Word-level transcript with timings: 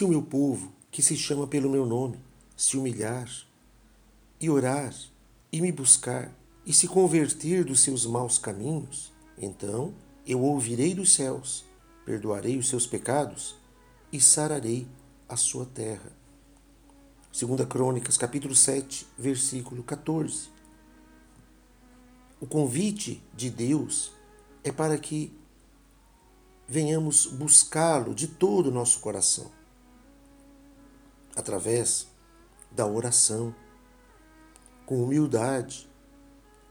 Se 0.00 0.04
o 0.04 0.08
meu 0.08 0.22
povo, 0.22 0.72
que 0.90 1.02
se 1.02 1.14
chama 1.14 1.46
pelo 1.46 1.68
meu 1.68 1.84
nome, 1.84 2.18
se 2.56 2.78
humilhar 2.78 3.30
e 4.40 4.48
orar 4.48 4.94
e 5.52 5.60
me 5.60 5.70
buscar 5.70 6.32
e 6.64 6.72
se 6.72 6.88
converter 6.88 7.66
dos 7.66 7.80
seus 7.80 8.06
maus 8.06 8.38
caminhos, 8.38 9.12
então 9.36 9.92
eu 10.26 10.40
ouvirei 10.40 10.94
dos 10.94 11.12
céus, 11.12 11.66
perdoarei 12.06 12.56
os 12.56 12.66
seus 12.66 12.86
pecados 12.86 13.56
e 14.10 14.18
sararei 14.18 14.86
a 15.28 15.36
sua 15.36 15.66
terra. 15.66 16.10
Segunda 17.30 17.66
Crônicas, 17.66 18.16
capítulo 18.16 18.54
7, 18.54 19.06
versículo 19.18 19.82
14. 19.82 20.48
O 22.40 22.46
convite 22.46 23.22
de 23.36 23.50
Deus 23.50 24.12
é 24.64 24.72
para 24.72 24.96
que 24.96 25.30
venhamos 26.66 27.26
buscá-lo 27.26 28.14
de 28.14 28.28
todo 28.28 28.68
o 28.68 28.72
nosso 28.72 29.00
coração, 29.00 29.59
através 31.40 32.06
da 32.70 32.86
oração, 32.86 33.54
com 34.86 35.02
humildade, 35.02 35.90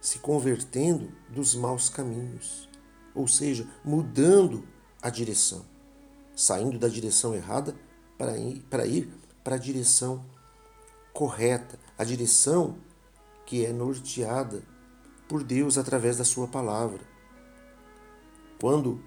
se 0.02 0.20
convertendo 0.20 1.12
dos 1.30 1.56
maus 1.56 1.90
caminhos, 1.90 2.70
ou 3.14 3.28
seja, 3.28 3.68
mudando 3.84 4.66
a 5.02 5.10
direção, 5.10 5.66
saindo 6.36 6.80
da 6.80 6.88
direção 6.88 7.36
errada 7.36 7.76
para 8.18 8.38
ir 8.38 8.62
para, 8.70 8.86
ir 8.86 9.10
para 9.44 9.56
a 9.56 9.60
direção 9.60 10.26
correta, 11.14 11.78
a 11.98 12.04
direção 12.04 12.78
que 13.46 13.66
é 13.66 13.74
norteada 13.74 14.64
por 15.28 15.44
Deus 15.44 15.78
através 15.78 16.18
da 16.18 16.24
Sua 16.24 16.48
palavra. 16.48 17.02
Quando 18.60 19.02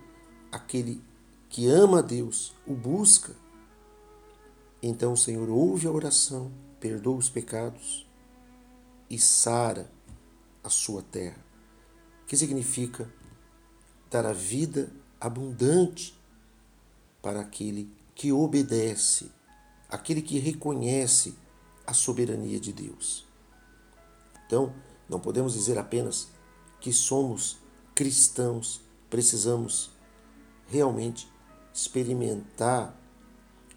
aquele 0.50 1.02
que 1.48 1.68
ama 1.68 1.98
a 1.98 2.02
Deus 2.02 2.54
o 2.66 2.74
busca, 2.74 3.34
então 4.82 5.12
o 5.12 5.16
Senhor 5.16 5.48
ouve 5.48 5.86
a 5.86 5.92
oração, 5.92 6.50
perdoa 6.80 7.16
os 7.16 7.30
pecados 7.30 8.04
e 9.08 9.18
sara 9.18 9.88
a 10.64 10.68
sua 10.68 11.02
terra. 11.02 11.38
Que 12.26 12.36
significa 12.36 13.08
dar 14.10 14.26
a 14.26 14.32
vida 14.32 14.90
abundante 15.20 16.18
para 17.20 17.40
aquele 17.40 17.88
que 18.14 18.32
obedece, 18.32 19.30
aquele 19.88 20.20
que 20.20 20.38
reconhece 20.38 21.36
a 21.86 21.94
soberania 21.94 22.58
de 22.58 22.72
Deus. 22.72 23.26
Então, 24.46 24.74
não 25.08 25.20
podemos 25.20 25.52
dizer 25.52 25.78
apenas 25.78 26.28
que 26.80 26.92
somos 26.92 27.58
cristãos, 27.94 28.80
precisamos 29.08 29.90
realmente 30.66 31.30
experimentar 31.72 32.98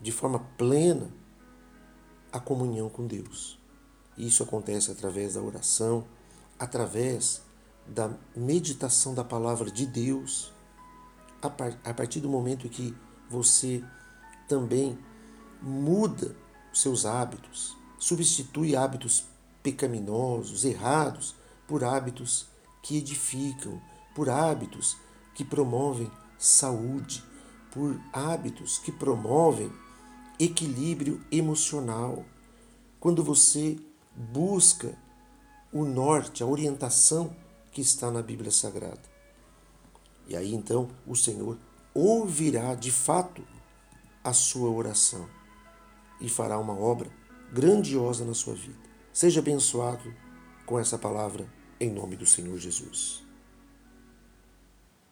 de 0.05 0.11
forma 0.11 0.37
plena 0.55 1.09
a 2.31 2.39
comunhão 2.39 2.87
com 2.89 3.07
Deus. 3.07 3.59
Isso 4.15 4.43
acontece 4.43 4.91
através 4.91 5.33
da 5.33 5.41
oração, 5.41 6.05
através 6.59 7.41
da 7.87 8.11
meditação 8.35 9.15
da 9.15 9.23
palavra 9.23 9.71
de 9.71 9.83
Deus, 9.87 10.53
a 11.41 11.93
partir 11.93 12.19
do 12.19 12.29
momento 12.29 12.69
que 12.69 12.95
você 13.27 13.83
também 14.47 14.95
muda 15.59 16.35
seus 16.71 17.03
hábitos, 17.03 17.75
substitui 17.97 18.75
hábitos 18.75 19.25
pecaminosos, 19.63 20.65
errados, 20.65 21.33
por 21.67 21.83
hábitos 21.83 22.47
que 22.83 22.97
edificam, 22.97 23.81
por 24.13 24.29
hábitos 24.29 24.97
que 25.33 25.43
promovem 25.43 26.11
saúde, 26.37 27.23
por 27.71 27.99
hábitos 28.13 28.77
que 28.77 28.91
promovem 28.91 29.71
equilíbrio 30.39 31.21
emocional. 31.31 32.25
Quando 32.99 33.23
você 33.23 33.77
busca 34.15 34.97
o 35.71 35.83
norte, 35.83 36.41
a 36.43 36.45
orientação 36.45 37.35
que 37.71 37.81
está 37.81 38.09
na 38.09 38.21
Bíblia 38.21 38.51
Sagrada. 38.51 39.01
E 40.27 40.35
aí 40.35 40.53
então 40.53 40.89
o 41.05 41.15
Senhor 41.15 41.57
ouvirá 41.93 42.73
de 42.75 42.91
fato 42.91 43.45
a 44.23 44.33
sua 44.33 44.69
oração 44.69 45.27
e 46.19 46.29
fará 46.29 46.57
uma 46.57 46.77
obra 46.77 47.09
grandiosa 47.51 48.25
na 48.25 48.33
sua 48.33 48.55
vida. 48.55 48.79
Seja 49.13 49.39
abençoado 49.39 50.13
com 50.65 50.79
essa 50.79 50.97
palavra 50.97 51.45
em 51.79 51.91
nome 51.91 52.15
do 52.15 52.25
Senhor 52.25 52.57
Jesus. 52.57 53.24